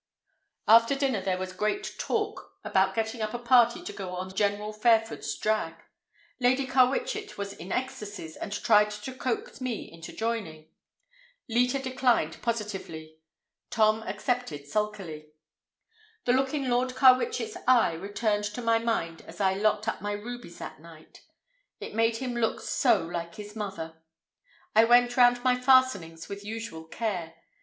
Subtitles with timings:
[0.67, 4.73] After dinner there was great talk about getting up a party to go on General
[4.73, 5.75] Fairford's drag.
[6.39, 10.67] Lady Carwitchet was in ecstasies and tried to coax me into joining.
[11.47, 13.19] Leta declined positively.
[13.69, 15.27] Tom accepted sulkily.
[16.25, 20.13] The look in Lord Carwitchet's eye returned to my mind as I locked up my
[20.13, 21.21] rubies that night.
[21.79, 24.01] It made him look so like his mother!
[24.75, 27.35] I went round my fastenings with unusual care.